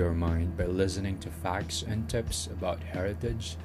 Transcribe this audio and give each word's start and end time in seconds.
your 0.00 0.14
mind 0.14 0.56
by 0.56 0.64
listening 0.64 1.18
to 1.18 1.28
facts 1.28 1.82
and 1.82 2.08
tips 2.08 2.46
about 2.46 2.80
heritage, 2.80 3.58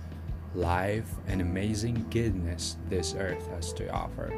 life, 0.53 1.09
and 1.27 1.39
amazing 1.39 2.05
goodness 2.09 2.75
this 2.89 3.15
earth 3.17 3.47
has 3.51 3.71
to 3.71 3.89
offer. 3.89 4.35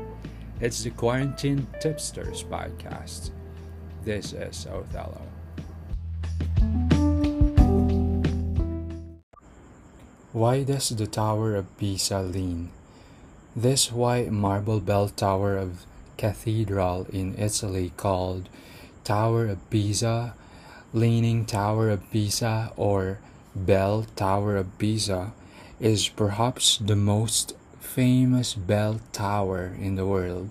It's 0.61 0.83
the 0.83 0.91
Quarantine 0.91 1.65
Tipsters 1.79 2.43
podcast. 2.43 3.31
This 4.05 4.33
is 4.33 4.67
Othello. 4.67 5.25
Why 10.33 10.61
does 10.61 10.89
the 10.89 11.07
Tower 11.07 11.55
of 11.55 11.75
Pisa 11.79 12.21
lean? 12.21 12.69
This 13.55 13.91
white 13.91 14.31
marble 14.31 14.81
bell 14.81 15.09
tower 15.09 15.57
of 15.57 15.87
cathedral 16.15 17.07
in 17.11 17.33
Italy 17.39 17.91
called 17.97 18.49
Tower 19.03 19.47
of 19.47 19.67
Pisa, 19.71 20.35
Leaning 20.93 21.45
Tower 21.45 21.89
of 21.89 22.09
Pisa, 22.11 22.71
or 22.77 23.19
Bell 23.53 24.05
Tower 24.15 24.55
of 24.55 24.77
Pisa 24.77 25.33
is 25.81 26.07
perhaps 26.07 26.77
the 26.77 26.95
most 26.95 27.53
famous 27.81 28.53
bell 28.53 29.01
tower 29.11 29.75
in 29.79 29.95
the 29.95 30.05
world. 30.05 30.49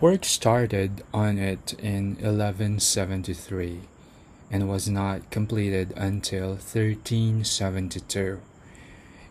Work 0.00 0.24
started 0.24 1.02
on 1.12 1.36
it 1.36 1.74
in 1.74 2.16
1173 2.20 3.80
and 4.50 4.68
was 4.68 4.88
not 4.88 5.30
completed 5.30 5.92
until 5.96 6.50
1372. 6.50 8.40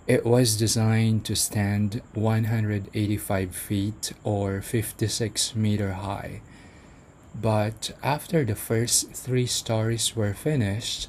It 0.05 0.25
was 0.25 0.57
designed 0.57 1.25
to 1.25 1.35
stand 1.35 2.01
185 2.13 3.55
feet 3.55 4.13
or 4.23 4.61
56 4.61 5.55
meter 5.55 5.93
high. 5.93 6.41
But 7.35 7.91
after 8.01 8.43
the 8.43 8.55
first 8.55 9.11
three 9.11 9.45
stories 9.45 10.15
were 10.15 10.33
finished, 10.33 11.07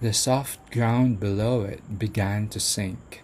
the 0.00 0.12
soft 0.12 0.70
ground 0.72 1.20
below 1.20 1.62
it 1.62 1.98
began 1.98 2.48
to 2.48 2.60
sink. 2.60 3.22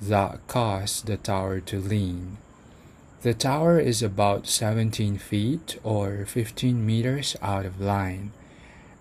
That 0.00 0.46
caused 0.46 1.06
the 1.06 1.16
tower 1.16 1.60
to 1.60 1.80
lean. 1.80 2.38
The 3.22 3.34
tower 3.34 3.80
is 3.80 4.02
about 4.02 4.46
17 4.46 5.18
feet 5.18 5.78
or 5.82 6.24
15 6.24 6.86
meters 6.86 7.36
out 7.42 7.66
of 7.66 7.80
line. 7.80 8.32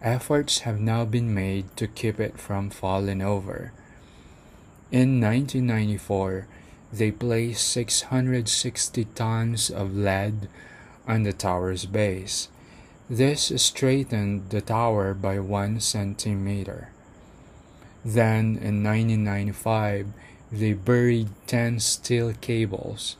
Efforts 0.02 0.60
have 0.60 0.80
now 0.80 1.06
been 1.06 1.34
made 1.34 1.76
to 1.78 1.88
keep 1.88 2.20
it 2.20 2.40
from 2.40 2.70
falling 2.70 3.22
over. 3.22 3.72
In 4.92 5.22
1994, 5.22 6.48
they 6.92 7.12
placed 7.12 7.68
660 7.68 9.06
tons 9.16 9.70
of 9.70 9.96
lead 9.96 10.50
on 11.08 11.24
the 11.24 11.34
tower's 11.34 11.86
base. 11.86 12.50
This 13.10 13.52
straightened 13.56 14.50
the 14.50 14.62
tower 14.62 15.14
by 15.14 15.40
one 15.40 15.80
centimeter. 15.80 16.90
Then, 18.04 18.58
in 18.58 18.84
1995, 18.84 20.08
they 20.52 20.74
buried 20.74 21.30
10 21.48 21.80
steel 21.80 22.34
cables, 22.40 23.16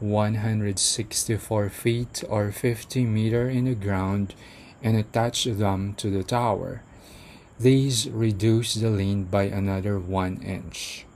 164 0.00 1.70
feet 1.70 2.24
or 2.28 2.50
50 2.50 3.04
meter 3.04 3.48
in 3.48 3.66
the 3.66 3.74
ground, 3.74 4.34
and 4.82 4.96
attached 4.96 5.58
them 5.58 5.94
to 5.94 6.10
the 6.10 6.24
tower. 6.24 6.82
These 7.58 8.10
reduced 8.10 8.80
the 8.80 8.90
lean 8.90 9.24
by 9.24 9.44
another 9.44 9.98
1 9.98 10.42
inch. 10.42 11.06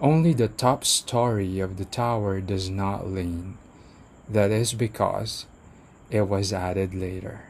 Only 0.00 0.32
the 0.32 0.48
top 0.48 0.84
story 0.84 1.58
of 1.58 1.76
the 1.76 1.84
tower 1.84 2.40
does 2.40 2.70
not 2.70 3.08
lean. 3.08 3.58
That 4.28 4.50
is 4.50 4.74
because 4.74 5.46
it 6.10 6.22
was 6.22 6.52
added 6.52 6.94
later. 6.94 7.40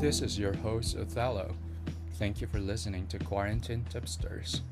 This 0.00 0.22
is 0.22 0.38
your 0.38 0.54
host, 0.54 0.96
Othello. 0.96 1.54
Thank 2.14 2.40
you 2.40 2.46
for 2.46 2.60
listening 2.60 3.06
to 3.08 3.18
Quarantine 3.18 3.84
Tipsters. 3.90 4.62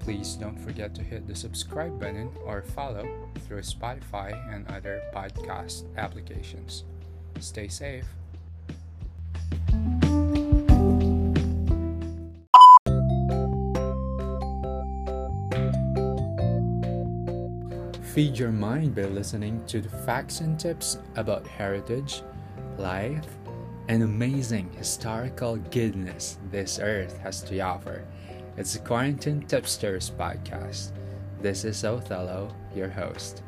Please 0.00 0.34
don't 0.34 0.58
forget 0.58 0.94
to 0.94 1.02
hit 1.02 1.26
the 1.26 1.34
subscribe 1.34 2.00
button 2.00 2.30
or 2.44 2.62
follow 2.62 3.06
through 3.46 3.60
Spotify 3.60 4.32
and 4.52 4.66
other 4.68 5.02
podcast 5.14 5.84
applications. 5.96 6.84
Stay 7.38 7.68
safe. 7.68 8.06
Feed 18.18 18.36
your 18.36 18.50
mind 18.50 18.96
by 18.96 19.02
listening 19.02 19.64
to 19.68 19.80
the 19.80 19.88
facts 19.88 20.40
and 20.40 20.58
tips 20.58 20.98
about 21.14 21.46
heritage, 21.46 22.22
life, 22.76 23.28
and 23.86 24.02
amazing 24.02 24.72
historical 24.72 25.54
goodness 25.70 26.36
this 26.50 26.80
earth 26.80 27.16
has 27.18 27.42
to 27.42 27.60
offer. 27.60 28.04
It's 28.56 28.72
the 28.72 28.80
Quarantine 28.80 29.42
Tipsters 29.42 30.10
podcast. 30.10 30.90
This 31.40 31.64
is 31.64 31.84
Othello, 31.84 32.52
your 32.74 32.88
host. 32.88 33.44